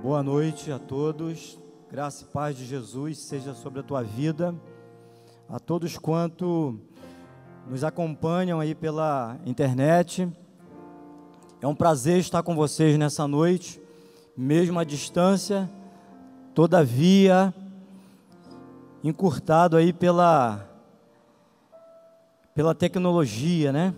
[0.00, 1.58] Boa noite a todos.
[1.90, 4.54] Graça e paz de Jesus seja sobre a tua vida.
[5.48, 6.78] A todos quanto
[7.66, 10.32] nos acompanham aí pela internet.
[11.60, 13.82] É um prazer estar com vocês nessa noite,
[14.36, 15.68] mesmo à distância,
[16.54, 17.52] todavia
[19.02, 20.64] encurtado aí pela
[22.54, 23.92] pela tecnologia, né?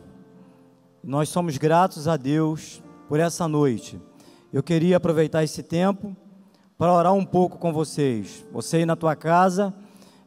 [1.04, 4.00] Nós somos gratos a Deus por essa noite.
[4.52, 6.16] Eu queria aproveitar esse tempo
[6.76, 8.44] para orar um pouco com vocês.
[8.50, 9.72] Você aí na tua casa,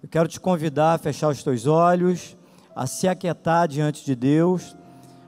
[0.02, 2.38] eu quero te convidar a fechar os teus olhos,
[2.74, 4.78] a se aquietar diante de Deus,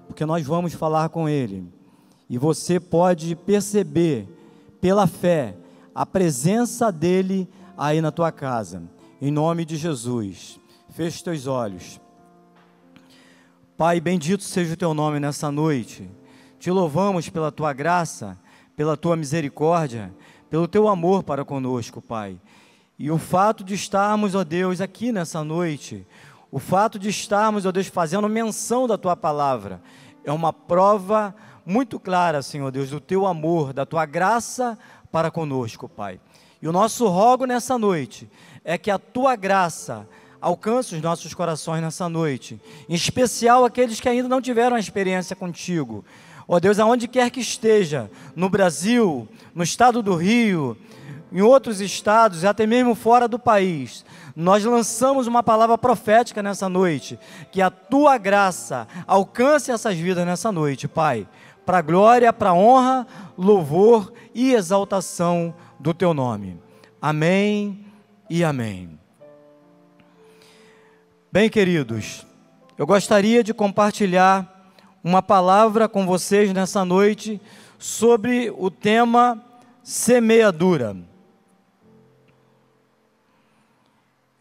[0.07, 1.67] porque nós vamos falar com Ele.
[2.29, 4.29] E você pode perceber,
[4.79, 5.57] pela fé,
[5.93, 8.81] a presença dEle aí na tua casa.
[9.21, 10.57] Em nome de Jesus.
[10.91, 11.99] Feche os teus olhos.
[13.75, 16.09] Pai, bendito seja o teu nome nessa noite.
[16.57, 18.37] Te louvamos pela tua graça
[18.75, 20.13] pela tua misericórdia,
[20.49, 22.37] pelo teu amor para conosco, Pai.
[22.98, 26.05] E o fato de estarmos, ó Deus, aqui nessa noite,
[26.51, 29.81] o fato de estarmos, ó Deus, fazendo menção da tua palavra,
[30.23, 34.77] é uma prova muito clara, Senhor Deus, do teu amor, da tua graça
[35.12, 36.20] para conosco, Pai.
[36.62, 38.29] E o nosso rogo nessa noite
[38.63, 40.07] é que a tua graça
[40.40, 45.35] alcance os nossos corações nessa noite, em especial aqueles que ainda não tiveram a experiência
[45.35, 46.05] contigo,
[46.48, 50.77] Ó oh Deus, aonde quer que esteja, no Brasil, no estado do Rio,
[51.32, 57.18] em outros estados até mesmo fora do país, nós lançamos uma palavra profética nessa noite,
[57.52, 61.27] que a tua graça alcance essas vidas nessa noite, Pai,
[61.65, 66.59] para glória, para honra, louvor e exaltação do teu nome.
[67.02, 67.85] Amém
[68.30, 69.00] e amém.
[71.31, 72.25] Bem, queridos,
[72.78, 74.54] eu gostaria de compartilhar
[75.06, 77.39] uma palavra com vocês nessa noite
[77.78, 79.39] sobre o tema
[79.84, 80.97] semeadura.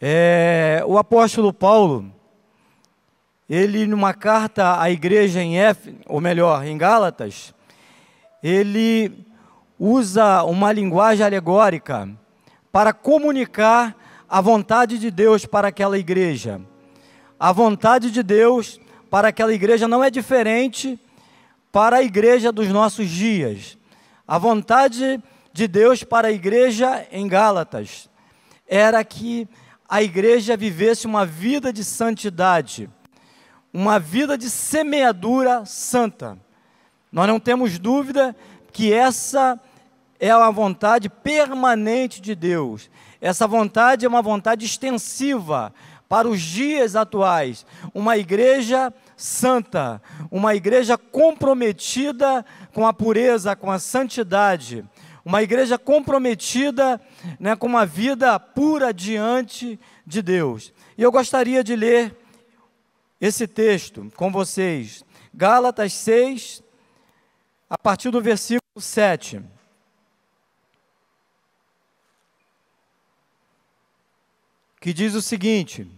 [0.00, 2.10] É, o apóstolo Paulo,
[3.46, 7.52] ele numa carta à igreja em F, ou melhor, em Gálatas,
[8.42, 9.12] ele
[9.78, 12.08] usa uma linguagem alegórica
[12.72, 13.94] para comunicar
[14.26, 16.58] a vontade de Deus para aquela igreja.
[17.38, 18.80] A vontade de Deus
[19.14, 20.98] para aquela igreja não é diferente
[21.70, 23.78] para a igreja dos nossos dias.
[24.26, 28.10] A vontade de Deus para a igreja em Gálatas
[28.66, 29.46] era que
[29.88, 32.90] a igreja vivesse uma vida de santidade,
[33.72, 36.36] uma vida de semeadura santa.
[37.12, 38.34] Nós não temos dúvida
[38.72, 39.60] que essa
[40.18, 42.90] é a vontade permanente de Deus.
[43.20, 45.72] Essa vontade é uma vontade extensiva
[46.08, 47.64] para os dias atuais.
[47.94, 54.84] Uma igreja santa, uma igreja comprometida com a pureza, com a santidade,
[55.24, 57.00] uma igreja comprometida
[57.40, 60.72] né, com uma vida pura diante de Deus.
[60.98, 62.16] E eu gostaria de ler
[63.20, 66.62] esse texto com vocês, Gálatas 6,
[67.70, 69.42] a partir do versículo 7.
[74.80, 75.90] Que diz o seguinte: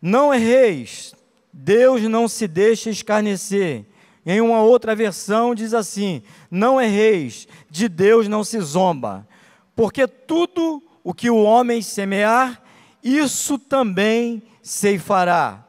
[0.00, 1.14] não erreis,
[1.52, 3.84] Deus não se deixa escarnecer.
[4.24, 9.26] Em uma outra versão diz assim: Não erreis, de Deus não se zomba.
[9.74, 12.62] Porque tudo o que o homem semear,
[13.02, 15.66] isso também ceifará.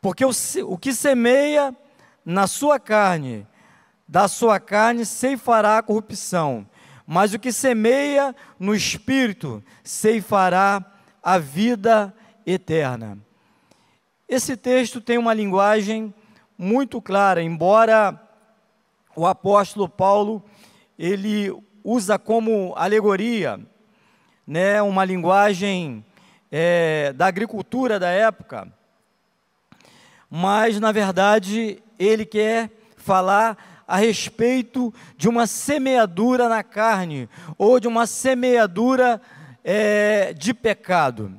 [0.00, 0.30] Porque o,
[0.66, 1.74] o que semeia
[2.24, 3.46] na sua carne,
[4.08, 6.66] da sua carne ceifará a corrupção.
[7.06, 10.84] Mas o que semeia no espírito, ceifará
[11.22, 12.14] a vida
[12.46, 13.18] eterna.
[14.30, 16.14] Esse texto tem uma linguagem
[16.56, 18.16] muito clara, embora
[19.16, 20.40] o apóstolo Paulo
[20.96, 21.52] ele
[21.82, 23.58] usa como alegoria,
[24.46, 26.06] né, uma linguagem
[26.48, 28.72] é, da agricultura da época,
[30.30, 37.28] mas na verdade ele quer falar a respeito de uma semeadura na carne
[37.58, 39.20] ou de uma semeadura
[39.64, 41.36] é, de pecado.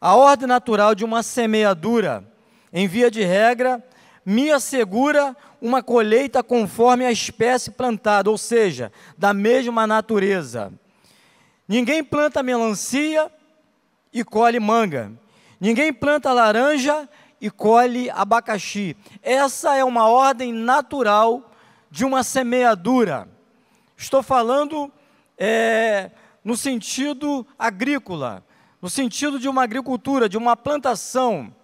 [0.00, 2.24] A ordem natural de uma semeadura,
[2.72, 3.82] em via de regra,
[4.24, 10.72] me assegura uma colheita conforme a espécie plantada, ou seja, da mesma natureza.
[11.66, 13.30] Ninguém planta melancia
[14.12, 15.10] e colhe manga.
[15.60, 17.08] Ninguém planta laranja
[17.40, 18.96] e colhe abacaxi.
[19.20, 21.50] Essa é uma ordem natural
[21.90, 23.28] de uma semeadura.
[23.96, 24.92] Estou falando
[25.36, 26.12] é,
[26.44, 28.44] no sentido agrícola
[28.80, 31.54] no sentido de uma agricultura, de uma plantação.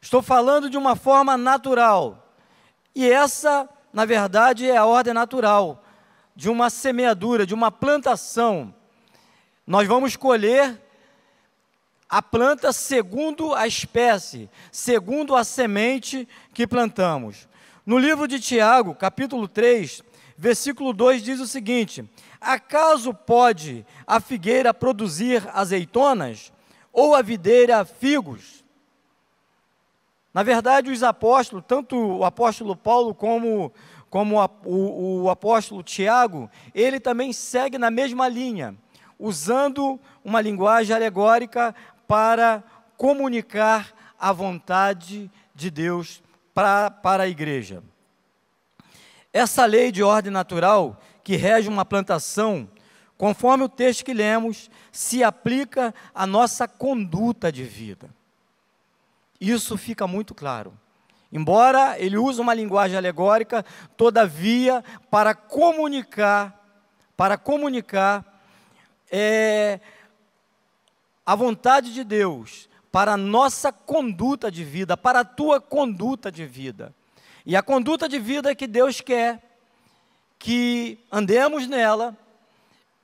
[0.00, 2.34] Estou falando de uma forma natural.
[2.94, 5.82] E essa, na verdade, é a ordem natural
[6.34, 8.74] de uma semeadura, de uma plantação.
[9.66, 10.80] Nós vamos colher
[12.08, 17.48] a planta segundo a espécie, segundo a semente que plantamos.
[17.84, 20.02] No livro de Tiago, capítulo 3,
[20.36, 22.08] versículo 2 diz o seguinte:
[22.40, 26.52] Acaso pode a figueira produzir azeitonas
[26.92, 28.64] ou a videira figos?
[30.32, 33.72] Na verdade, os apóstolos, tanto o apóstolo Paulo como,
[34.10, 38.76] como a, o, o apóstolo Tiago, ele também segue na mesma linha,
[39.18, 41.74] usando uma linguagem alegórica
[42.06, 42.62] para
[42.98, 46.22] comunicar a vontade de Deus
[46.52, 47.82] para, para a igreja.
[49.36, 52.66] Essa lei de ordem natural que rege uma plantação,
[53.18, 58.08] conforme o texto que lemos, se aplica à nossa conduta de vida.
[59.38, 60.72] Isso fica muito claro.
[61.30, 63.62] Embora ele use uma linguagem alegórica,
[63.94, 66.58] todavia, para comunicar,
[67.14, 68.24] para comunicar
[69.10, 69.80] é,
[71.26, 76.46] a vontade de Deus para a nossa conduta de vida, para a tua conduta de
[76.46, 76.94] vida.
[77.46, 79.40] E a conduta de vida que Deus quer
[80.36, 82.16] que andemos nela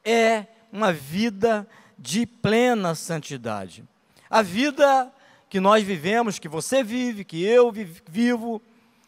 [0.05, 1.67] é uma vida
[1.97, 3.85] de plena santidade.
[4.29, 5.13] A vida
[5.49, 7.71] que nós vivemos, que você vive, que eu
[8.09, 8.61] vivo,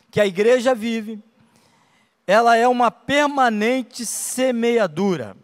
[0.09, 1.19] que a igreja vive,
[2.27, 5.37] ela é uma permanente semeadura.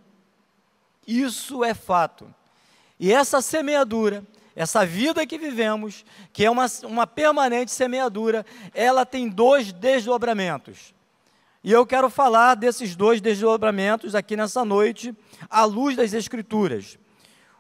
[1.05, 2.33] Isso é fato.
[2.99, 4.23] E essa semeadura,
[4.55, 8.45] essa vida que vivemos, que é uma, uma permanente semeadura,
[8.75, 10.95] ela tem dois desdobramentos.
[11.63, 15.15] E eu quero falar desses dois desdobramentos aqui nessa noite,
[15.49, 16.99] à luz das Escrituras.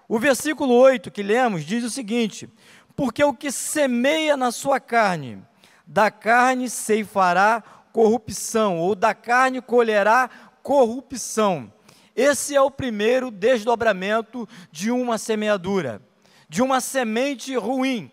[0.08, 2.48] O versículo 8 que lemos diz o seguinte:
[2.96, 5.42] porque o que semeia na sua carne,
[5.86, 10.28] da carne ceifará corrupção, ou da carne colherá
[10.62, 11.72] corrupção.
[12.14, 16.02] Esse é o primeiro desdobramento de uma semeadura,
[16.50, 18.10] de uma semente ruim.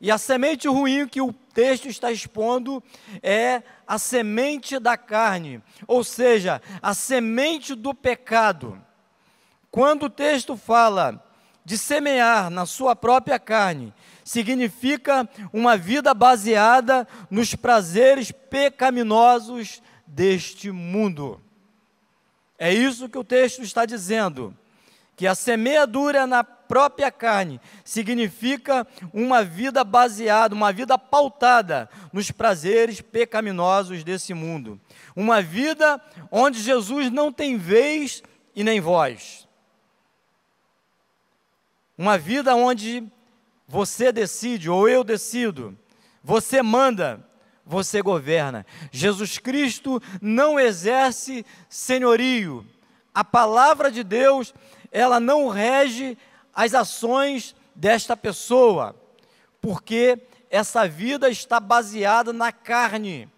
[0.00, 2.82] E a semente ruim que o texto está expondo
[3.22, 8.76] é a semente da carne, ou seja, a semente do pecado.
[9.70, 11.24] Quando o texto fala
[11.64, 21.40] de semear na sua própria carne significa uma vida baseada nos prazeres pecaminosos deste mundo.
[22.58, 24.56] É isso que o texto está dizendo.
[25.16, 33.00] Que a semeadura na própria carne significa uma vida baseada, uma vida pautada nos prazeres
[33.00, 34.80] pecaminosos desse mundo.
[35.14, 36.00] Uma vida
[36.30, 38.22] onde Jesus não tem vez
[38.56, 39.46] e nem voz.
[41.96, 43.04] Uma vida onde
[43.68, 45.78] você decide ou eu decido,
[46.22, 47.24] você manda,
[47.64, 48.66] você governa.
[48.90, 52.66] Jesus Cristo não exerce senhorio.
[53.14, 54.52] A palavra de Deus,
[54.94, 56.16] ela não rege
[56.54, 58.94] as ações desta pessoa,
[59.60, 60.16] porque
[60.48, 63.28] essa vida está baseada na carne.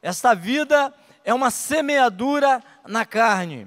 [0.00, 0.94] Essa vida
[1.24, 3.66] é uma semeadura na carne.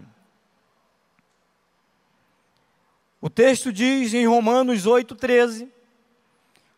[3.20, 5.68] O texto diz em Romanos 8,13: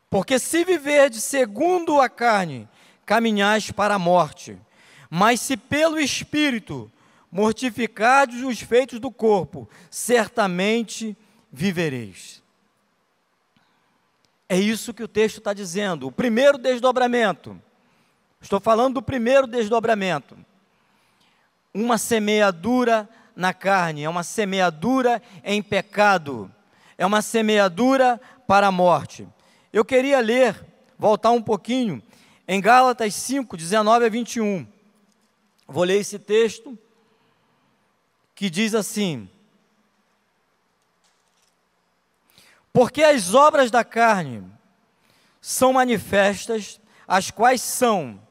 [0.09, 2.67] Porque se viverdes segundo a carne,
[3.05, 4.57] caminhais para a morte,
[5.07, 6.91] mas se pelo Espírito
[7.35, 11.17] mortificardes os feitos do corpo, certamente
[11.51, 12.41] vivereis.
[14.47, 16.07] É isso que o texto está dizendo.
[16.07, 17.61] O primeiro desdobramento.
[18.39, 20.37] Estou falando do primeiro desdobramento.
[21.73, 26.49] Uma semeadura na carne, é uma semeadura em pecado,
[26.97, 29.27] é uma semeadura para a morte.
[29.73, 30.55] Eu queria ler,
[30.97, 32.01] voltar um pouquinho,
[32.47, 34.65] em Gálatas 5, 19 a 21.
[35.67, 36.79] Vou ler esse texto
[38.35, 39.27] que diz assim:
[42.71, 44.43] Porque as obras da carne
[45.41, 48.21] são manifestas, as quais são,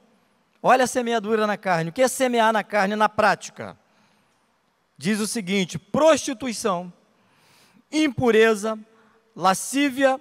[0.62, 3.76] olha a semeadura na carne, o que é semear na carne na prática?
[4.96, 6.90] diz o seguinte: prostituição,
[7.92, 8.78] impureza,
[9.36, 10.18] lascívia,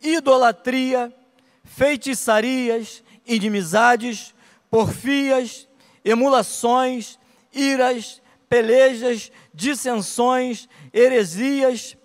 [0.00, 1.12] idolatria,
[1.64, 4.32] feitiçarias, inimizades,
[4.70, 5.68] porfias,
[6.04, 7.18] emulações,
[7.52, 8.21] iras,
[8.52, 11.96] pelejas, dissensões, heresias,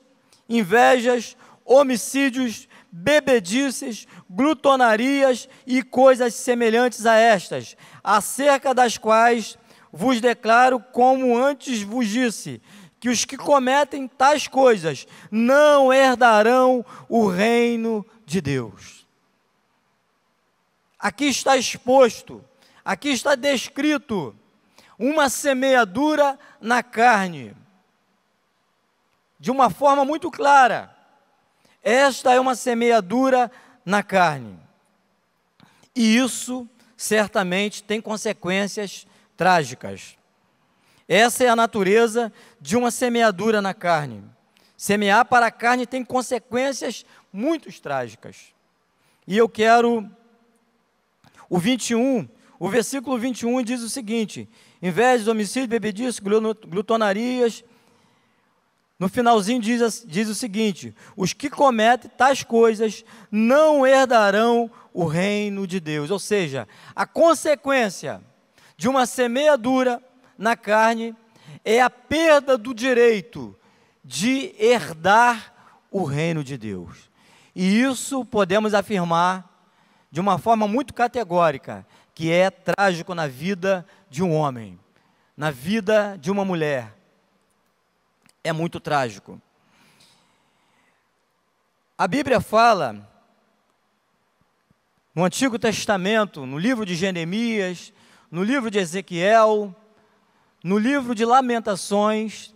[0.48, 1.36] invejas,
[1.66, 9.58] homicídios, bebedices, glutonarias e coisas semelhantes a estas, acerca das quais
[9.92, 12.62] vos declaro, como antes vos disse,
[12.98, 19.06] que os que cometem tais coisas não herdarão o reino de Deus.
[20.98, 22.42] Aqui está exposto,
[22.86, 24.34] aqui está descrito
[24.98, 27.56] uma semeadura na carne.
[29.40, 30.96] De uma forma muito clara,
[31.84, 33.52] esta é uma semeadura
[33.86, 34.60] na carne.
[35.96, 40.18] E isso certamente tem consequências trágicas.
[41.08, 44.24] Essa é a natureza de uma semeadura na carne.
[44.76, 48.54] Semear para a carne tem consequências muito trágicas.
[49.26, 50.10] E eu quero
[51.50, 52.28] o 21,
[52.60, 54.50] o versículo 21 diz o seguinte:
[54.82, 57.64] em vez de homicídio, bebedice, glutonarias,
[59.00, 65.68] no finalzinho diz, diz o seguinte: os que cometem tais coisas não herdarão o reino
[65.68, 66.10] de Deus.
[66.10, 68.22] Ou seja, a consequência
[68.76, 70.02] de uma semeadura
[70.38, 71.16] na carne
[71.64, 73.56] é a perda do direito
[74.04, 75.54] de herdar
[75.92, 77.10] o reino de Deus.
[77.56, 79.48] E isso podemos afirmar
[80.12, 84.80] de uma forma muito categórica, que é trágico na vida de um homem,
[85.36, 86.94] na vida de uma mulher.
[88.44, 89.42] É muito trágico.
[91.98, 93.10] A Bíblia fala,
[95.14, 97.92] no Antigo Testamento, no livro de Jeremias,
[98.30, 99.76] no livro de Ezequiel,
[100.64, 102.54] no livro de Lamentações,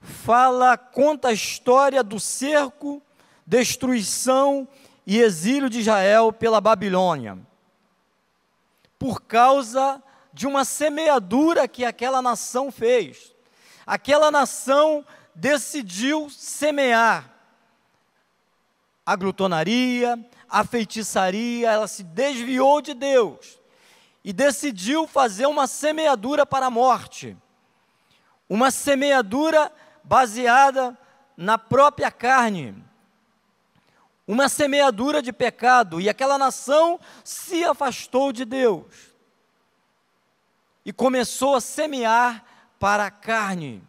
[0.00, 3.02] fala, conta a história do cerco,
[3.46, 4.66] destruição
[5.06, 7.38] e exílio de Israel pela Babilônia,
[8.98, 10.02] por causa
[10.36, 13.34] de uma semeadura que aquela nação fez.
[13.86, 15.02] Aquela nação
[15.34, 17.32] decidiu semear
[19.06, 23.58] a glutonaria, a feitiçaria, ela se desviou de Deus
[24.22, 27.34] e decidiu fazer uma semeadura para a morte.
[28.46, 29.72] Uma semeadura
[30.04, 30.98] baseada
[31.34, 32.74] na própria carne.
[34.28, 39.15] Uma semeadura de pecado, e aquela nação se afastou de Deus
[40.86, 42.44] e começou a semear
[42.78, 43.82] para a carne.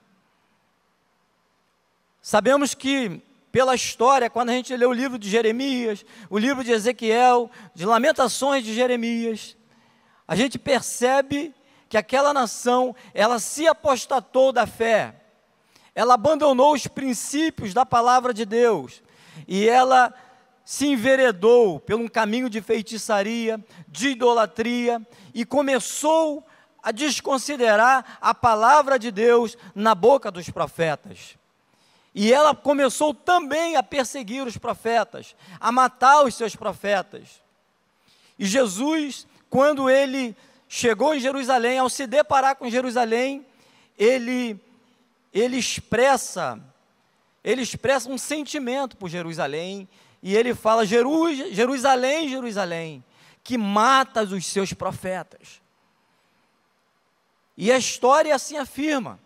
[2.20, 6.72] Sabemos que, pela história, quando a gente lê o livro de Jeremias, o livro de
[6.72, 9.56] Ezequiel, de Lamentações de Jeremias,
[10.28, 11.54] a gente percebe
[11.88, 15.14] que aquela nação, ela se apostatou da fé,
[15.94, 19.04] ela abandonou os princípios da palavra de Deus,
[19.48, 20.12] e ela
[20.66, 25.00] se enveredou por um caminho de feitiçaria, de idolatria,
[25.32, 26.57] e começou a
[26.94, 31.38] desconsiderar a palavra de Deus na boca dos profetas.
[32.14, 37.42] E ela começou também a perseguir os profetas, a matar os seus profetas.
[38.40, 40.36] E Jesus, quando ele
[40.68, 43.46] chegou em Jerusalém, ao se deparar com Jerusalém,
[43.98, 44.60] ele
[45.34, 46.60] ele expressa
[47.44, 49.88] ele expressa um sentimento por Jerusalém
[50.22, 53.04] e ele fala Jerusalém, Jerusalém,
[53.42, 55.62] que mata os seus profetas.
[57.58, 59.20] E a história assim afirma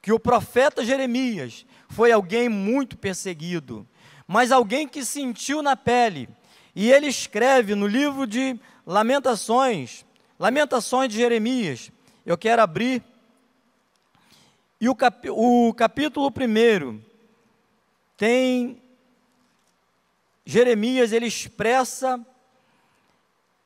[0.00, 3.86] que o profeta Jeremias foi alguém muito perseguido,
[4.26, 6.28] mas alguém que sentiu na pele.
[6.74, 10.06] E ele escreve no livro de Lamentações,
[10.38, 11.90] Lamentações de Jeremias.
[12.24, 13.02] Eu quero abrir.
[14.80, 17.00] E o, cap, o capítulo 1
[18.16, 18.80] tem
[20.44, 22.24] Jeremias, ele expressa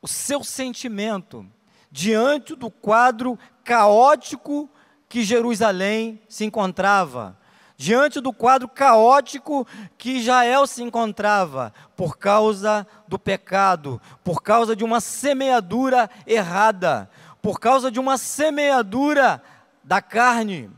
[0.00, 1.46] o seu sentimento
[1.90, 3.38] diante do quadro
[3.70, 4.68] caótico
[5.08, 7.38] que Jerusalém se encontrava,
[7.76, 9.64] diante do quadro caótico
[9.96, 17.08] que Israel se encontrava, por causa do pecado, por causa de uma semeadura errada,
[17.40, 19.40] por causa de uma semeadura
[19.84, 20.68] da carne.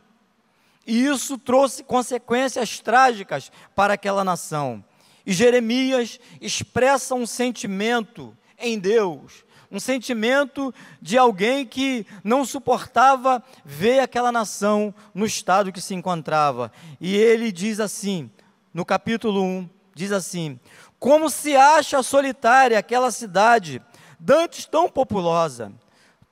[0.87, 4.84] E isso trouxe consequências trágicas para aquela nação.
[5.25, 14.00] E Jeremias expressa um sentimento em Deus, um sentimento de alguém que não suportava ver
[14.00, 16.71] aquela nação no estado que se encontrava.
[17.00, 18.31] E ele diz assim,
[18.73, 20.61] no capítulo 1, diz assim:
[20.99, 23.81] Como se acha solitária aquela cidade,
[24.21, 25.73] dantes tão populosa,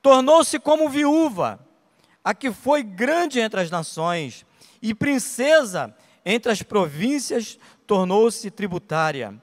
[0.02, 1.58] tornou-se como viúva,
[2.22, 4.44] a que foi grande entre as nações,
[4.82, 5.94] e princesa
[6.24, 9.34] entre as províncias, tornou-se tributária.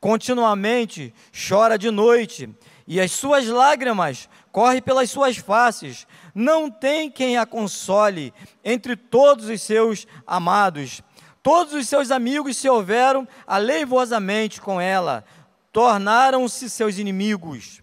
[0.00, 2.48] Continuamente chora de noite,
[2.88, 6.06] e as suas lágrimas correm pelas suas faces.
[6.34, 8.32] Não tem quem a console
[8.64, 11.02] entre todos os seus amados.
[11.42, 15.22] Todos os seus amigos se houveram aleivosamente com ela,
[15.70, 17.82] tornaram-se seus inimigos.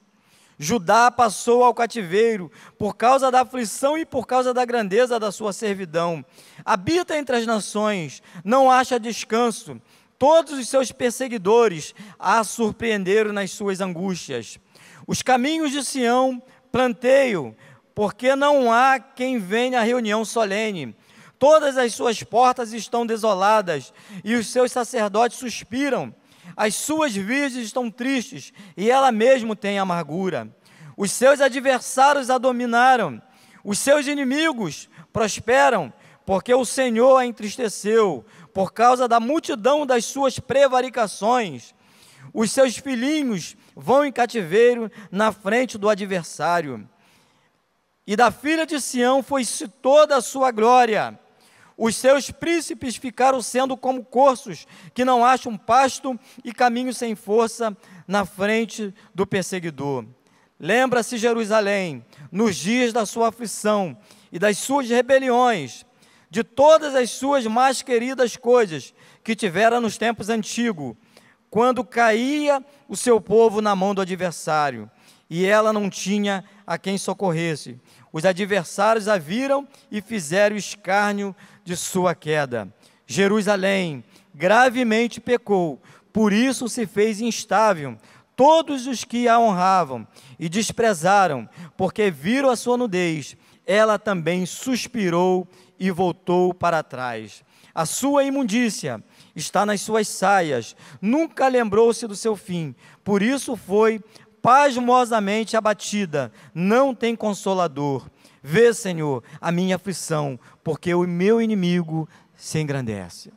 [0.58, 5.54] Judá passou ao cativeiro por causa da aflição e por causa da grandeza da sua
[5.54, 6.26] servidão.
[6.64, 9.80] Habita entre as nações, não acha descanso.
[10.18, 14.58] Todos os seus perseguidores a surpreenderam nas suas angústias.
[15.08, 17.56] Os caminhos de Sião planteio
[17.96, 20.94] porque não há quem venha à reunião solene.
[21.40, 23.94] Todas as suas portas estão desoladas,
[24.24, 26.14] e os seus sacerdotes suspiram.
[26.58, 30.54] As suas virgens estão tristes, e ela mesmo tem amargura.
[30.98, 33.22] Os seus adversários a dominaram,
[33.64, 35.92] os seus inimigos prosperam,
[36.26, 41.74] porque o Senhor a entristeceu, por causa da multidão das suas prevaricações.
[42.34, 46.88] Os seus filhinhos vão em cativeiro na frente do adversário.
[48.08, 51.20] E da filha de Sião foi-se toda a sua glória.
[51.78, 57.76] Os seus príncipes ficaram sendo como corços que não acham pasto e caminho sem força
[58.08, 60.06] na frente do perseguidor.
[60.58, 63.98] Lembra-se, Jerusalém, nos dias da sua aflição
[64.32, 65.86] e das suas rebeliões,
[66.30, 70.96] de todas as suas mais queridas coisas que tivera nos tempos antigos,
[71.56, 74.92] quando caía o seu povo na mão do adversário,
[75.30, 77.80] e ela não tinha a quem socorresse.
[78.12, 81.34] Os adversários a viram e fizeram escárnio
[81.64, 82.68] de sua queda.
[83.08, 85.82] Jerusalém gravemente pecou,
[86.12, 87.98] por isso se fez instável.
[88.36, 90.06] Todos os que a honravam
[90.38, 91.48] e desprezaram,
[91.78, 95.48] porque viram a sua nudez, ela também suspirou
[95.80, 97.46] e voltou para trás.
[97.74, 99.02] A sua imundícia
[99.36, 102.74] está nas suas saias, nunca lembrou-se do seu fim,
[103.04, 104.02] por isso foi
[104.42, 108.08] pasmosamente abatida, não tem consolador.
[108.42, 113.34] Vê, Senhor, a minha aflição, porque o meu inimigo se engrandece.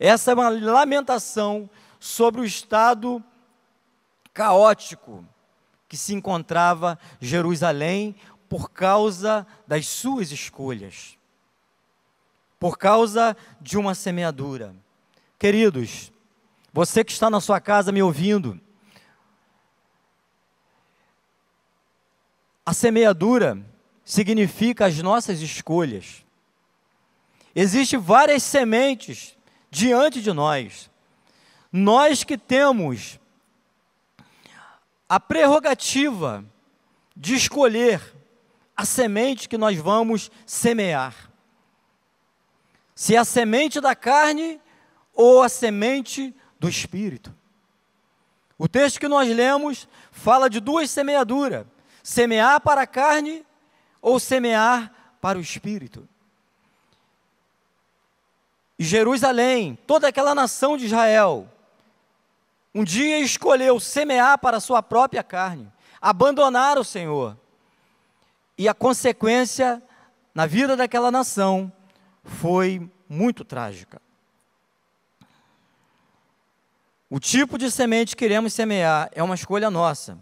[0.00, 1.68] Essa é uma lamentação
[2.00, 3.22] sobre o estado
[4.32, 5.24] caótico
[5.86, 8.16] que se encontrava Jerusalém
[8.48, 11.18] por causa das suas escolhas
[12.62, 14.72] por causa de uma semeadura.
[15.36, 16.12] Queridos,
[16.72, 18.60] você que está na sua casa me ouvindo,
[22.64, 23.60] a semeadura
[24.04, 26.24] significa as nossas escolhas.
[27.52, 29.36] Existem várias sementes
[29.68, 30.88] diante de nós.
[31.72, 33.18] Nós que temos
[35.08, 36.44] a prerrogativa
[37.16, 38.00] de escolher
[38.76, 41.31] a semente que nós vamos semear
[43.02, 44.60] se é a semente da carne
[45.12, 47.34] ou a semente do espírito.
[48.56, 51.66] O texto que nós lemos fala de duas semeaduras:
[52.00, 53.44] semear para a carne
[54.00, 56.08] ou semear para o espírito.
[58.78, 61.48] E Jerusalém, toda aquela nação de Israel,
[62.72, 65.68] um dia escolheu semear para a sua própria carne,
[66.00, 67.36] abandonar o Senhor.
[68.56, 69.82] E a consequência
[70.32, 71.72] na vida daquela nação
[72.22, 74.00] foi muito trágica.
[77.10, 80.18] O tipo de semente que queremos semear é uma escolha nossa.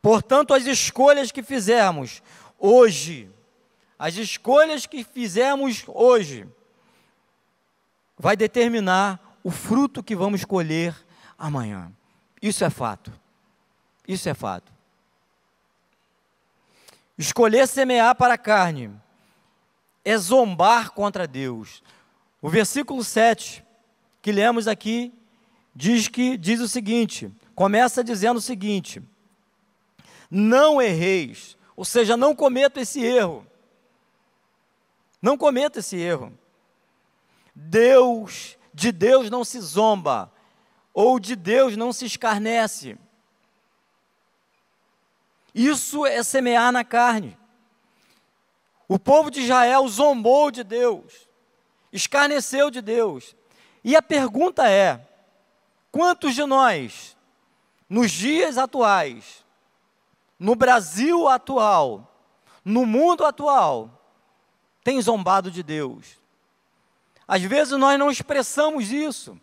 [0.00, 2.22] Portanto, as escolhas que fizermos
[2.58, 3.28] hoje,
[3.98, 6.46] as escolhas que fizermos hoje,
[8.16, 10.94] vai determinar o fruto que vamos colher
[11.36, 11.90] amanhã.
[12.40, 13.12] Isso é fato.
[14.06, 14.72] Isso é fato.
[17.18, 18.92] Escolher semear para a carne
[20.04, 21.82] é zombar contra Deus.
[22.40, 23.64] O versículo 7
[24.20, 25.12] que lemos aqui
[25.74, 29.02] diz que diz o seguinte, começa dizendo o seguinte:
[30.30, 33.46] Não erreis, ou seja, não cometa esse erro.
[35.20, 36.36] Não cometa esse erro.
[37.54, 40.32] Deus, de Deus não se zomba,
[40.92, 42.98] ou de Deus não se escarnece.
[45.54, 47.36] Isso é semear na carne.
[48.92, 51.26] O povo de Israel zombou de Deus,
[51.90, 53.34] escarneceu de Deus.
[53.82, 55.08] E a pergunta é:
[55.90, 57.16] quantos de nós,
[57.88, 59.46] nos dias atuais,
[60.38, 62.06] no Brasil atual,
[62.62, 63.98] no mundo atual,
[64.84, 66.18] tem zombado de Deus?
[67.26, 69.40] Às vezes nós não expressamos isso,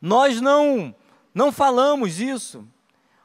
[0.00, 0.94] nós não,
[1.34, 2.64] não falamos isso,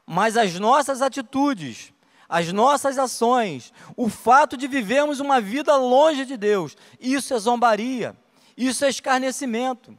[0.04, 1.94] mas as nossas atitudes
[2.28, 8.16] as nossas ações, o fato de vivermos uma vida longe de Deus, isso é zombaria,
[8.56, 9.96] isso é escarnecimento.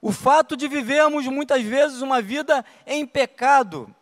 [0.00, 3.94] O fato de vivermos muitas vezes uma vida em pecado,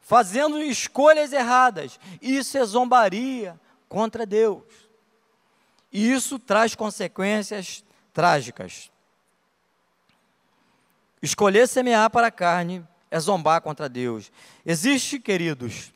[0.00, 4.62] fazendo escolhas erradas, isso é zombaria contra Deus.
[5.92, 8.90] E isso traz consequências trágicas.
[11.20, 14.32] Escolher semear para a carne é zombar contra Deus.
[14.64, 15.92] Existe, queridos,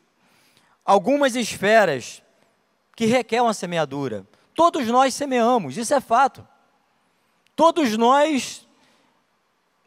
[0.85, 2.21] algumas esferas
[2.95, 4.25] que requer uma semeadura.
[4.53, 6.47] Todos nós semeamos, isso é fato.
[7.55, 8.65] Todos nós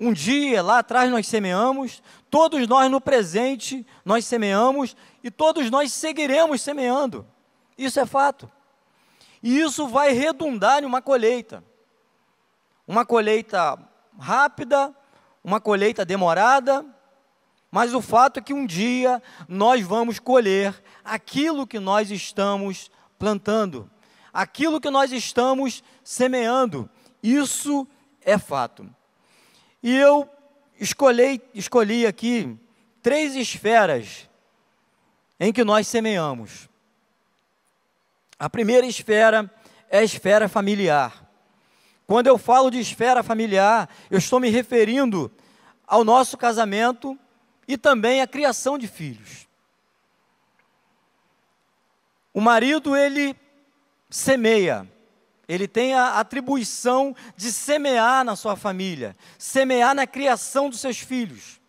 [0.00, 5.92] um dia lá atrás nós semeamos, todos nós no presente nós semeamos e todos nós
[5.92, 7.26] seguiremos semeando.
[7.76, 8.50] Isso é fato.
[9.42, 11.64] E isso vai redundar em uma colheita.
[12.86, 13.78] Uma colheita
[14.18, 14.94] rápida,
[15.42, 16.84] uma colheita demorada,
[17.70, 23.90] mas o fato é que um dia nós vamos colher aquilo que nós estamos plantando,
[24.32, 26.88] aquilo que nós estamos semeando.
[27.22, 27.86] Isso
[28.22, 28.88] é fato.
[29.82, 30.28] E eu
[30.80, 32.56] escolhi, escolhi aqui
[33.02, 34.28] três esferas
[35.38, 36.68] em que nós semeamos.
[38.38, 39.52] A primeira esfera
[39.90, 41.28] é a esfera familiar.
[42.06, 45.30] Quando eu falo de esfera familiar, eu estou me referindo
[45.86, 47.18] ao nosso casamento
[47.68, 49.46] e também à criação de filhos.
[52.32, 53.36] O marido, ele
[54.08, 54.90] semeia,
[55.46, 61.60] ele tem a atribuição de semear na sua família, semear na criação dos seus filhos.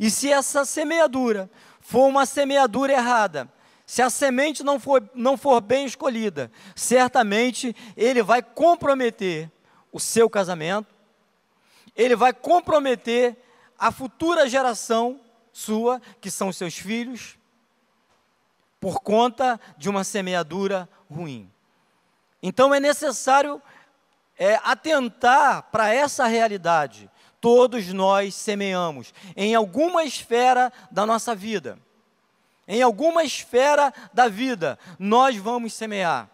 [0.00, 3.52] E se essa semeadura for uma semeadura errada,
[3.86, 9.50] se a semente não for, não for bem escolhida, certamente ele vai comprometer
[9.92, 10.94] o seu casamento,
[11.94, 13.36] ele vai comprometer
[13.78, 15.20] a futura geração
[15.54, 17.38] sua, que são os seus filhos,
[18.80, 21.50] por conta de uma semeadura ruim.
[22.42, 23.62] Então é necessário
[24.36, 27.08] é, atentar para essa realidade.
[27.40, 31.78] Todos nós semeamos em alguma esfera da nossa vida.
[32.66, 36.28] Em alguma esfera da vida, nós vamos semear.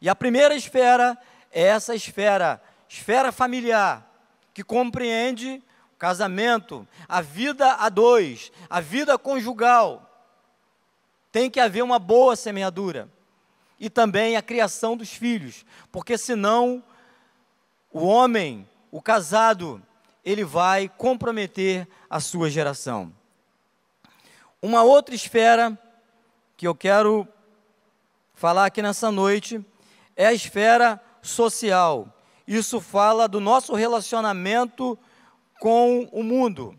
[0.00, 1.16] E a primeira esfera
[1.52, 4.10] é essa esfera, esfera familiar,
[4.52, 5.62] que compreende
[6.00, 10.10] casamento, a vida a dois, a vida conjugal.
[11.30, 13.06] Tem que haver uma boa semeadura
[13.78, 16.82] e também a criação dos filhos, porque senão
[17.92, 19.80] o homem, o casado,
[20.24, 23.12] ele vai comprometer a sua geração.
[24.62, 25.78] Uma outra esfera
[26.56, 27.28] que eu quero
[28.32, 29.62] falar aqui nessa noite
[30.16, 32.08] é a esfera social.
[32.46, 34.98] Isso fala do nosso relacionamento
[35.60, 36.76] com o mundo.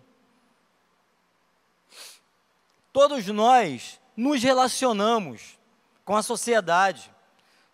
[2.92, 5.58] Todos nós nos relacionamos
[6.04, 7.14] com a sociedade.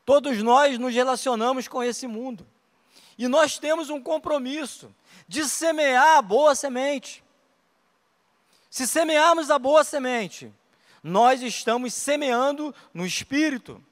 [0.05, 2.45] Todos nós nos relacionamos com esse mundo.
[3.17, 4.93] E nós temos um compromisso
[5.27, 7.23] de semear a boa semente.
[8.69, 10.53] Se semearmos a boa semente,
[11.01, 13.83] nós estamos semeando no espírito.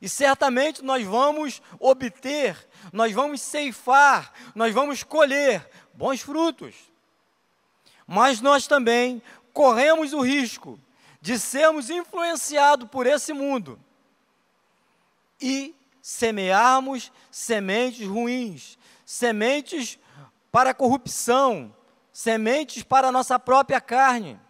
[0.00, 6.74] E certamente nós vamos obter, nós vamos ceifar, nós vamos colher bons frutos.
[8.06, 9.20] Mas nós também
[9.52, 10.78] corremos o risco
[11.20, 13.78] de sermos influenciados por esse mundo
[15.40, 19.98] e semearmos sementes ruins, sementes
[20.50, 21.74] para a corrupção,
[22.12, 24.40] sementes para a nossa própria carne,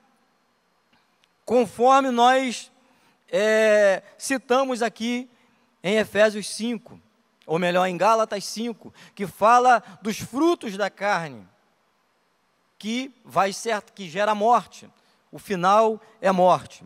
[1.44, 2.70] conforme nós
[3.30, 5.28] é, citamos aqui
[5.82, 7.00] em Efésios 5,
[7.46, 11.48] ou melhor, em Gálatas 5, que fala dos frutos da carne,
[12.78, 14.88] que vai certo, que gera morte
[15.30, 16.84] o final é morte.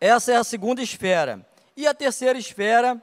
[0.00, 1.46] Essa é a segunda esfera.
[1.76, 3.02] E a terceira esfera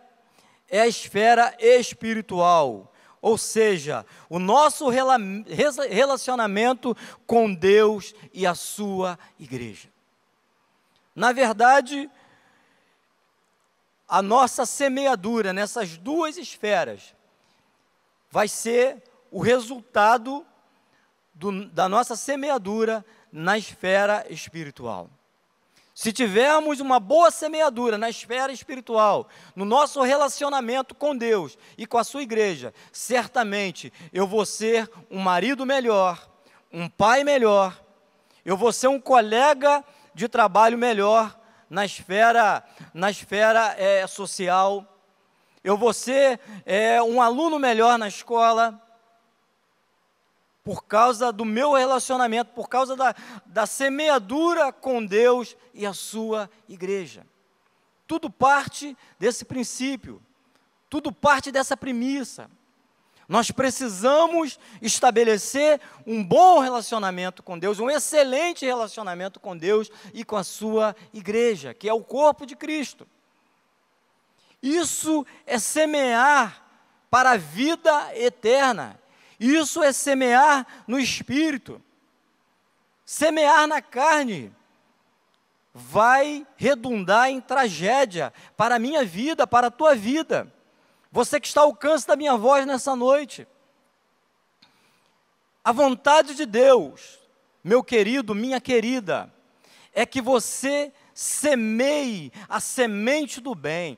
[0.70, 6.96] é a esfera espiritual, ou seja, o nosso relacionamento
[7.28, 9.90] com Deus e a sua igreja.
[11.14, 12.10] Na verdade,
[14.12, 17.16] a nossa semeadura nessas duas esferas
[18.30, 20.46] vai ser o resultado
[21.34, 25.10] do, da nossa semeadura na esfera espiritual.
[25.96, 31.98] Se tivermos uma boa semeadura na esfera espiritual, no nosso relacionamento com Deus e com
[31.98, 36.30] a sua igreja, certamente eu vou ser um marido melhor,
[36.70, 37.82] um pai melhor,
[38.44, 39.82] eu vou ser um colega
[40.14, 41.40] de trabalho melhor
[41.72, 44.86] na esfera, na esfera é, social,
[45.64, 48.78] eu vou ser é, um aluno melhor na escola,
[50.66, 56.50] por causa do meu relacionamento, por causa da, da semeadura com Deus e a sua
[56.68, 57.26] igreja.
[58.06, 60.22] Tudo parte desse princípio,
[60.90, 62.52] tudo parte dessa premissa.
[63.32, 70.36] Nós precisamos estabelecer um bom relacionamento com Deus, um excelente relacionamento com Deus e com
[70.36, 73.08] a sua igreja, que é o corpo de Cristo.
[74.62, 76.62] Isso é semear
[77.10, 79.00] para a vida eterna.
[79.40, 81.82] Isso é semear no espírito.
[83.06, 84.54] Semear na carne
[85.74, 90.54] vai redundar em tragédia para a minha vida, para a tua vida.
[91.12, 93.46] Você que está ao alcance da minha voz nessa noite.
[95.64, 97.20] A vontade de Deus,
[97.64, 99.32] meu querido, minha querida,
[99.94, 103.98] é que você semeie a semente do bem.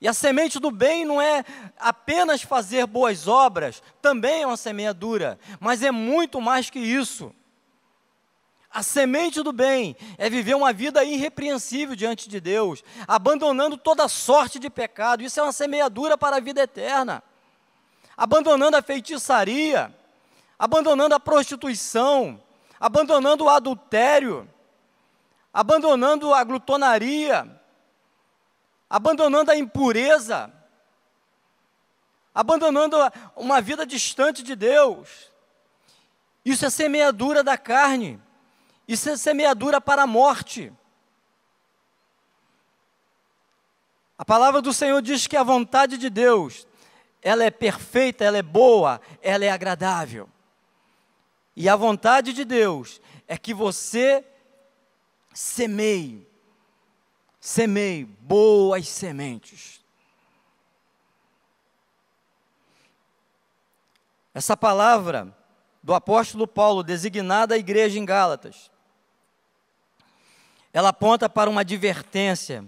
[0.00, 1.44] E a semente do bem não é
[1.78, 7.34] apenas fazer boas obras, também é uma semeadura, mas é muito mais que isso.
[8.72, 14.60] A semente do bem é viver uma vida irrepreensível diante de Deus, abandonando toda sorte
[14.60, 15.24] de pecado.
[15.24, 17.20] Isso é uma semeadura para a vida eterna.
[18.16, 19.92] Abandonando a feitiçaria,
[20.56, 22.40] abandonando a prostituição,
[22.78, 24.48] abandonando o adultério,
[25.52, 27.60] abandonando a glutonaria,
[28.88, 30.52] abandonando a impureza,
[32.32, 32.96] abandonando
[33.34, 35.30] uma vida distante de Deus.
[36.44, 38.20] Isso é semeadura da carne,
[38.92, 40.72] isso é semeadura para a morte.
[44.16, 46.66] A palavra do Senhor diz que a vontade de Deus,
[47.22, 50.28] ela é perfeita, ela é boa, ela é agradável.
[51.56, 54.24] E a vontade de Deus é que você
[55.32, 56.30] semeie
[57.40, 59.80] Semei boas sementes.
[64.34, 65.34] Essa palavra
[65.82, 68.70] do apóstolo Paulo, designada à igreja em Gálatas,
[70.72, 72.64] ela aponta para uma advertência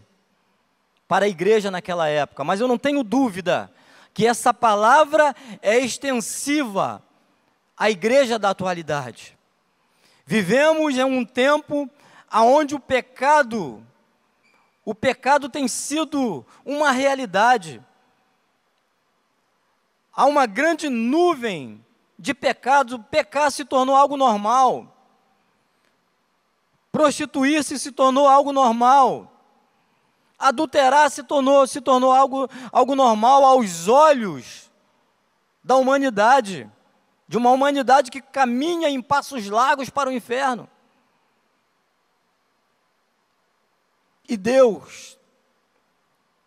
[1.06, 3.70] para a igreja naquela época, mas eu não tenho dúvida
[4.14, 7.02] que essa palavra é extensiva
[7.76, 9.36] à igreja da atualidade.
[10.24, 11.88] Vivemos em um tempo
[12.32, 13.84] onde o pecado
[14.84, 17.80] o pecado tem sido uma realidade.
[20.12, 21.84] Há uma grande nuvem
[22.18, 24.91] de pecados, pecar se tornou algo normal.
[26.92, 29.32] Prostituir-se se tornou algo normal.
[30.38, 34.70] Adulterar se tornou, se tornou algo, algo normal aos olhos
[35.64, 36.70] da humanidade,
[37.26, 40.68] de uma humanidade que caminha em passos largos para o inferno.
[44.28, 45.16] E Deus,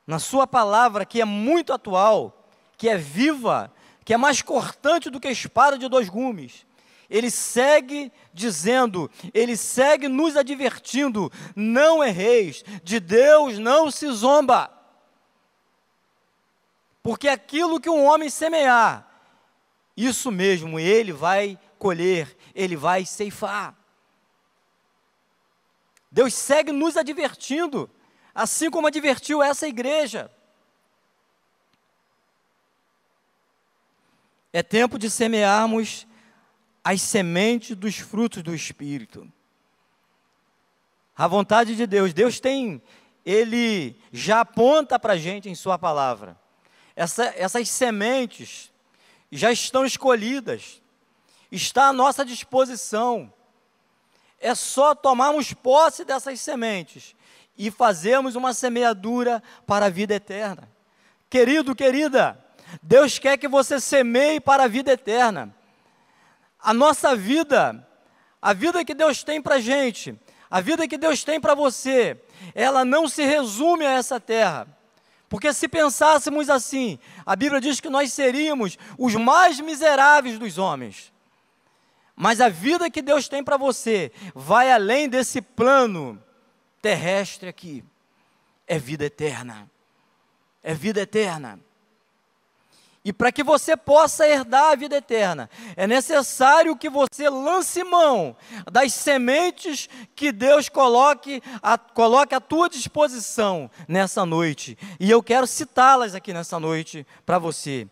[0.06, 2.46] na Sua palavra, que é muito atual,
[2.78, 3.72] que é viva,
[4.04, 6.66] que é mais cortante do que espada de dois gumes,
[7.10, 14.72] ele segue dizendo, ele segue nos advertindo: não erreis, de Deus não se zomba.
[17.04, 19.08] Porque aquilo que um homem semear,
[19.96, 23.76] isso mesmo ele vai colher, ele vai ceifar.
[26.10, 27.90] Deus segue nos advertindo,
[28.34, 30.32] assim como advertiu essa igreja.
[34.52, 36.08] É tempo de semearmos
[36.86, 39.30] as sementes dos frutos do Espírito.
[41.18, 42.82] A vontade de Deus, Deus tem,
[43.26, 46.40] Ele já aponta para a gente em Sua palavra.
[46.96, 48.72] Essa, essas sementes
[49.32, 50.82] já estão escolhidas,
[51.52, 53.34] está à nossa disposição
[54.40, 57.16] é só tomarmos posse dessas sementes
[57.58, 60.70] e fazermos uma semeadura para a vida eterna.
[61.30, 62.38] Querido, querida,
[62.82, 65.56] Deus quer que você semeie para a vida eterna.
[66.66, 67.88] A nossa vida,
[68.42, 72.20] a vida que Deus tem para a gente, a vida que Deus tem para você,
[72.56, 74.68] ela não se resume a essa terra.
[75.30, 81.14] Porque se pensássemos assim, a Bíblia diz que nós seríamos os mais miseráveis dos homens.
[82.16, 86.20] Mas a vida que Deus tem para você vai além desse plano
[86.82, 87.86] terrestre aqui.
[88.66, 89.70] É vida eterna.
[90.64, 91.60] É vida eterna.
[93.06, 98.36] E para que você possa herdar a vida eterna, é necessário que você lance mão
[98.70, 101.42] das sementes que Deus coloque
[101.94, 104.76] coloque à tua disposição nessa noite.
[105.00, 107.88] E eu quero citá-las aqui nessa noite para você.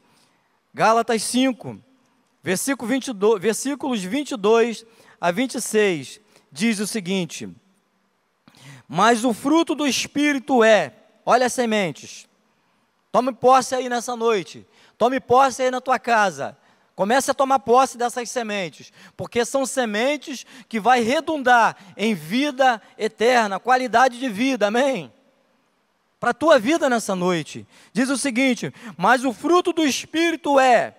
[0.74, 1.80] Gálatas 5,
[2.44, 4.86] Versículo 22, versículos 22
[5.20, 6.20] a 26
[6.52, 7.50] diz o seguinte:
[8.86, 10.94] Mas o fruto do Espírito é,
[11.26, 12.28] olha as sementes,
[13.14, 14.68] tome posse aí nessa noite,
[15.04, 16.56] tome posse aí na tua casa,
[16.96, 23.60] comece a tomar posse dessas sementes, porque são sementes que vai redundar em vida eterna,
[23.60, 25.12] qualidade de vida, amém?
[26.22, 30.96] Para a tua vida nessa noite, diz o seguinte: Mas o fruto do Espírito é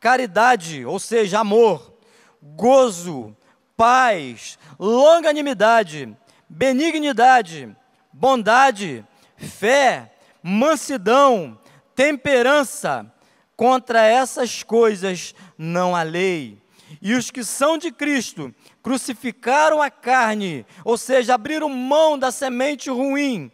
[0.00, 1.94] caridade, ou seja, amor,
[2.42, 3.32] gozo,
[3.76, 6.12] paz, longanimidade,
[6.48, 7.76] benignidade,
[8.12, 9.06] bondade,
[9.36, 11.56] fé, mansidão,
[11.94, 13.08] temperança.
[13.56, 16.60] Contra essas coisas não há lei.
[17.00, 22.90] E os que são de Cristo crucificaram a carne, ou seja, abriram mão da semente
[22.90, 23.50] ruim,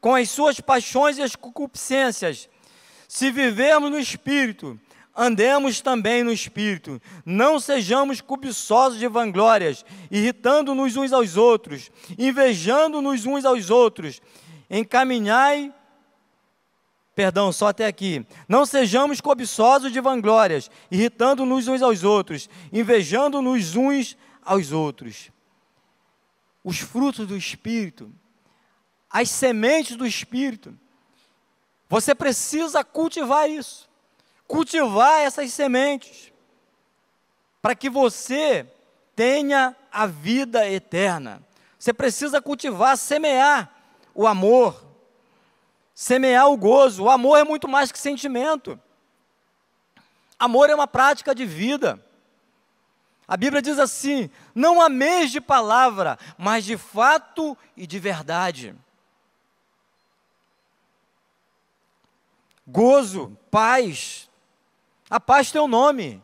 [0.00, 2.48] com as suas paixões e as concupiscências.
[3.08, 4.78] Se vivermos no Espírito,
[5.16, 13.44] andemos também no espírito, não sejamos cobiçosos de vanglórias, irritando-nos uns aos outros, invejando-nos uns
[13.44, 14.20] aos outros.
[14.68, 15.72] Encaminhai,
[17.14, 18.26] perdão, só até aqui.
[18.48, 25.30] Não sejamos cobiçosos de vanglórias, irritando-nos uns aos outros, invejando-nos uns aos outros.
[26.62, 28.10] Os frutos do espírito,
[29.10, 30.76] as sementes do espírito.
[31.88, 33.88] Você precisa cultivar isso
[34.46, 36.32] cultivar essas sementes,
[37.60, 38.66] para que você
[39.16, 41.42] tenha a vida eterna.
[41.78, 43.70] Você precisa cultivar, semear
[44.14, 44.84] o amor,
[45.94, 47.04] semear o gozo.
[47.04, 48.78] O amor é muito mais que sentimento.
[50.38, 52.04] Amor é uma prática de vida.
[53.26, 58.74] A Bíblia diz assim: não ameis de palavra, mas de fato e de verdade.
[62.66, 64.28] Gozo, paz,
[65.08, 66.22] a paz tem um nome.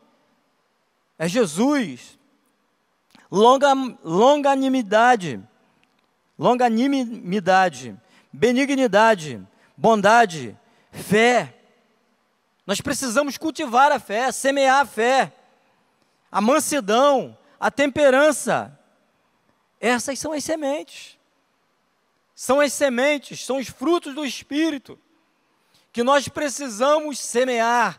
[1.19, 2.19] É Jesus.
[3.31, 5.41] Longa, longanimidade.
[6.39, 7.97] Longanimidade.
[8.33, 9.47] Benignidade.
[9.81, 10.59] Bondade.
[10.93, 11.55] Fé.
[12.67, 15.33] Nós precisamos cultivar a fé, semear a fé.
[16.31, 18.79] A mansidão, a temperança.
[19.81, 21.19] Essas são as sementes.
[22.35, 24.99] São as sementes, são os frutos do Espírito
[25.93, 27.99] que nós precisamos semear,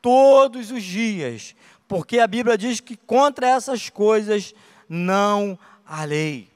[0.00, 1.54] todos os dias,
[1.86, 4.52] porque a Bíblia diz que contra essas coisas
[4.88, 6.50] não há lei.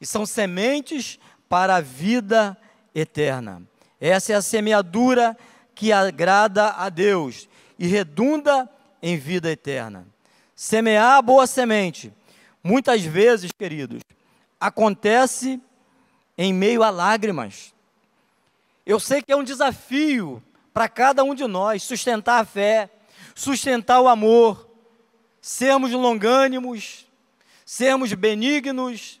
[0.00, 1.18] E são sementes
[1.48, 2.56] para a vida
[2.94, 3.62] eterna.
[4.00, 5.36] Essa é a semeadura
[5.74, 8.68] que agrada a Deus e redunda
[9.02, 10.06] em vida eterna.
[10.54, 12.12] Semear a boa semente,
[12.62, 14.02] muitas vezes, queridos,
[14.60, 15.60] acontece
[16.36, 17.74] em meio a lágrimas.
[18.84, 22.90] Eu sei que é um desafio para cada um de nós sustentar a fé,
[23.34, 24.68] sustentar o amor,
[25.40, 27.06] sermos longânimos,
[27.64, 29.20] sermos benignos,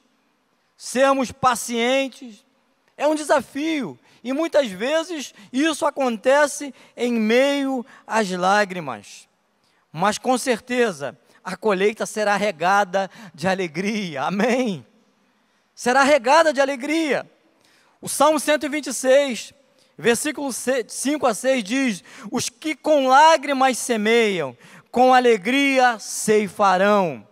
[0.76, 2.44] sermos pacientes.
[2.96, 3.98] É um desafio.
[4.22, 9.28] E muitas vezes isso acontece em meio às lágrimas.
[9.92, 14.22] Mas com certeza a colheita será regada de alegria.
[14.22, 14.86] Amém?
[15.74, 17.28] Será regada de alegria.
[18.00, 19.54] O Salmo 126
[19.96, 24.56] Versículo 5 a 6 diz: Os que com lágrimas semeiam,
[24.90, 27.26] com alegria ceifarão.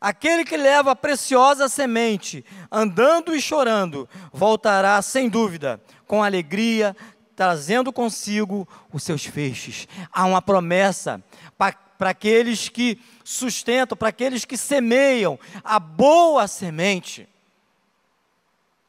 [0.00, 6.96] Aquele que leva a preciosa semente, andando e chorando, voltará sem dúvida, com alegria,
[7.36, 9.86] trazendo consigo os seus feixes.
[10.10, 11.22] Há uma promessa
[11.58, 17.28] para aqueles que sustentam, para aqueles que semeiam a boa semente.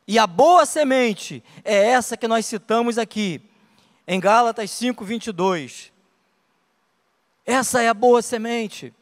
[0.08, 3.41] E a boa semente é essa que nós citamos aqui,
[4.08, 5.91] em Gálatas 5, 22.
[7.45, 8.93] Essa é a boa semente.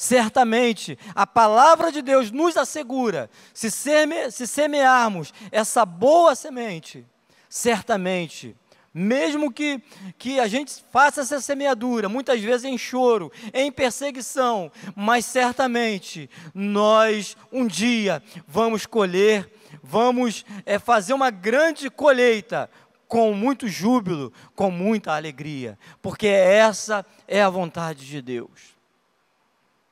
[0.00, 7.06] Certamente, a palavra de Deus nos assegura, se, seme, se semearmos essa boa semente,
[7.50, 8.56] certamente,
[8.94, 9.78] mesmo que,
[10.16, 17.36] que a gente faça essa semeadura, muitas vezes em choro, em perseguição, mas certamente nós
[17.52, 22.70] um dia vamos colher vamos é, fazer uma grande colheita
[23.06, 28.79] com muito júbilo, com muita alegria, porque essa é a vontade de Deus.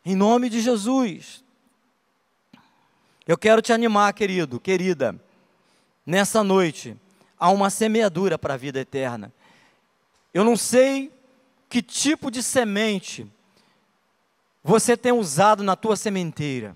[0.08, 1.44] Em nome de Jesus.
[3.26, 5.14] Eu quero te animar, querido, querida,
[6.06, 6.96] nessa noite,
[7.38, 9.30] há uma semeadura para a vida eterna.
[10.32, 11.12] Eu não sei
[11.68, 13.30] que tipo de semente
[14.64, 16.74] você tem usado na tua sementeira.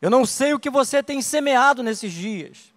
[0.00, 2.72] Eu não sei o que você tem semeado nesses dias.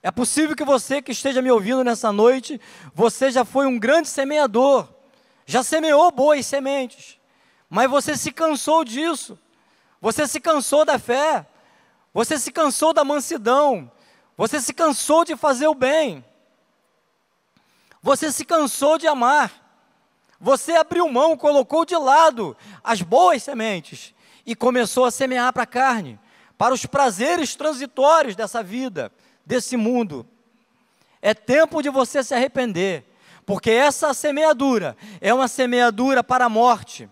[0.00, 2.60] É possível que você que esteja me ouvindo nessa noite,
[2.94, 4.88] você já foi um grande semeador,
[5.44, 7.18] já semeou boas sementes,
[7.68, 9.38] mas você se cansou disso,
[10.00, 11.46] você se cansou da fé,
[12.12, 13.90] você se cansou da mansidão,
[14.36, 16.24] você se cansou de fazer o bem,
[18.02, 19.50] você se cansou de amar,
[20.38, 24.14] você abriu mão, colocou de lado as boas sementes
[24.44, 26.20] e começou a semear para a carne,
[26.58, 29.10] para os prazeres transitórios dessa vida,
[29.44, 30.26] desse mundo.
[31.22, 33.04] É tempo de você se arrepender,
[33.46, 37.08] porque essa semeadura é uma semeadura para a morte,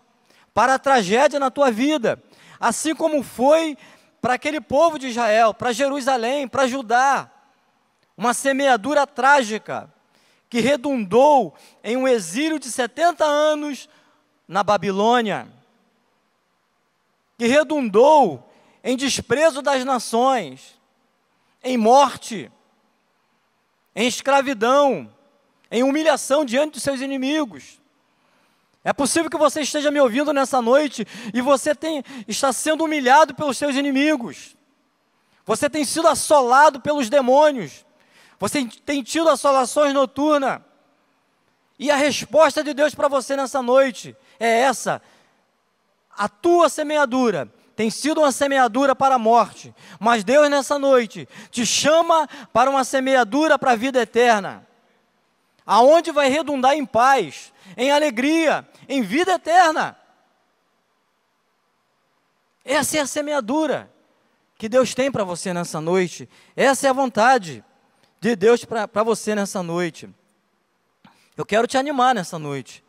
[0.54, 2.22] para a tragédia na tua vida,
[2.60, 3.76] assim como foi
[4.20, 7.30] para aquele povo de Israel, para Jerusalém, para Judá.
[8.16, 9.92] Uma semeadura trágica
[10.48, 13.88] que redundou em um exílio de 70 anos
[14.46, 15.48] na Babilônia
[17.42, 18.48] que redundou
[18.84, 20.80] em desprezo das nações,
[21.60, 22.48] em morte,
[23.96, 25.12] em escravidão,
[25.68, 27.81] em humilhação diante dos seus inimigos.
[28.84, 33.34] É possível que você esteja me ouvindo nessa noite e você tem, está sendo humilhado
[33.34, 34.56] pelos seus inimigos.
[35.44, 37.84] Você tem sido assolado pelos demônios.
[38.40, 40.60] Você tem tido assolações noturnas.
[41.78, 45.00] E a resposta de Deus para você nessa noite é essa:
[46.10, 51.64] a tua semeadura tem sido uma semeadura para a morte, mas Deus nessa noite te
[51.64, 54.66] chama para uma semeadura para a vida eterna,
[55.66, 59.96] aonde vai redundar em paz, em alegria, em vida eterna.
[62.64, 63.92] Essa é a semeadura
[64.56, 67.64] que Deus tem para você nessa noite, essa é a vontade
[68.20, 70.08] de Deus para você nessa noite.
[71.36, 72.84] Eu quero te animar nessa noite,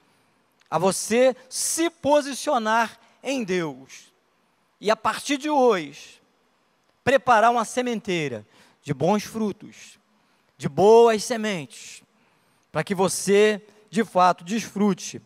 [0.69, 4.13] a você se posicionar em Deus
[4.79, 6.21] e a partir de hoje,
[7.03, 8.45] preparar uma sementeira
[8.81, 9.97] de bons frutos,
[10.57, 12.02] de boas sementes,
[12.73, 13.61] para que você,
[13.91, 15.21] de fato, desfrute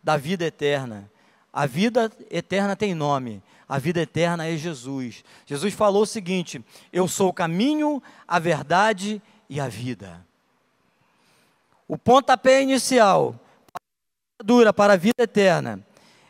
[0.00, 1.10] da vida eterna.
[1.52, 5.24] A vida eterna tem nome, a vida eterna é Jesus.
[5.44, 9.20] Jesus falou o seguinte: Eu sou o caminho, a verdade
[9.50, 10.24] e a vida.
[11.88, 13.34] O pontapé inicial
[14.42, 15.84] dura para a vida eterna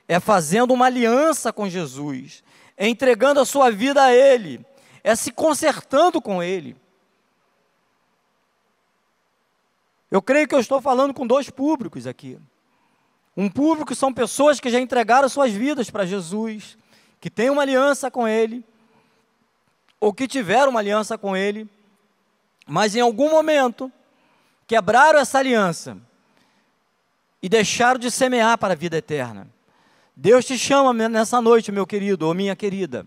[0.08, 2.42] é fazendo uma aliança com Jesus,
[2.74, 4.64] é entregando a sua vida a Ele,
[5.02, 6.74] é se consertando com Ele.
[10.14, 12.38] Eu creio que eu estou falando com dois públicos aqui.
[13.36, 16.78] Um público são pessoas que já entregaram suas vidas para Jesus,
[17.20, 18.64] que têm uma aliança com Ele,
[19.98, 21.68] ou que tiveram uma aliança com Ele,
[22.64, 23.90] mas em algum momento
[24.68, 25.98] quebraram essa aliança
[27.42, 29.48] e deixaram de semear para a vida eterna.
[30.14, 33.04] Deus te chama nessa noite, meu querido ou minha querida,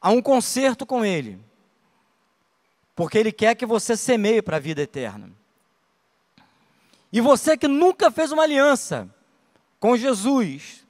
[0.00, 1.38] a um concerto com Ele,
[2.96, 5.38] porque Ele quer que você semeie para a vida eterna.
[7.12, 9.08] E você que nunca fez uma aliança
[9.78, 10.86] com Jesus,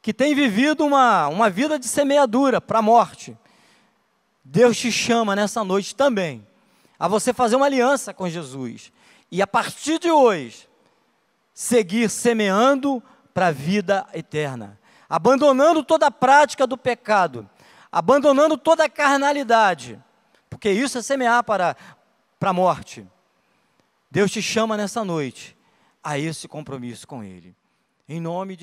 [0.00, 3.36] que tem vivido uma, uma vida de semeadura para a morte,
[4.44, 6.46] Deus te chama nessa noite também
[6.98, 8.92] a você fazer uma aliança com Jesus.
[9.30, 10.68] E a partir de hoje
[11.54, 14.78] seguir semeando para a vida eterna,
[15.08, 17.48] abandonando toda a prática do pecado,
[17.92, 20.02] abandonando toda a carnalidade,
[20.48, 21.76] porque isso é semear para,
[22.38, 23.06] para a morte.
[24.10, 25.56] Deus te chama nessa noite
[26.02, 27.54] a esse compromisso com Ele.
[28.08, 28.58] Em nome de